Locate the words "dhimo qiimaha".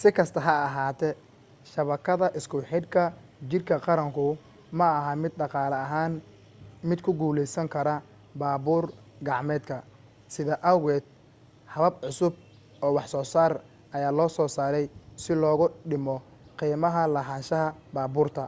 15.90-17.02